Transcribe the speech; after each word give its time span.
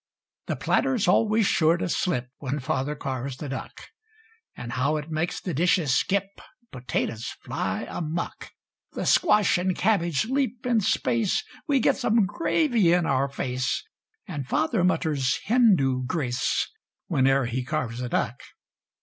The 0.47 0.55
platter's 0.55 1.07
always 1.07 1.45
sure 1.45 1.77
to 1.77 1.87
slip 1.87 2.31
When 2.39 2.59
Father 2.59 2.95
carves 2.95 3.39
a 3.43 3.47
duck. 3.47 3.83
And 4.57 4.71
how 4.71 4.97
it 4.97 5.11
makes 5.11 5.39
the 5.39 5.53
dishes 5.53 5.93
skip! 5.93 6.41
Potatoes 6.71 7.25
fly 7.43 7.85
amuck! 7.87 8.49
The 8.93 9.05
squash 9.05 9.59
and 9.59 9.75
cabbage 9.77 10.25
leap 10.25 10.65
in 10.65 10.81
space 10.81 11.43
We 11.67 11.79
get 11.79 11.97
some 11.97 12.25
gravy 12.25 12.91
in 12.93 13.05
our 13.05 13.29
face 13.29 13.83
And 14.27 14.47
Father 14.47 14.83
mutters 14.83 15.37
Hindu 15.43 16.05
grace 16.07 16.67
Whene'er 17.05 17.45
he 17.45 17.63
carves 17.63 18.01
a 18.01 18.09
duck. 18.09 18.41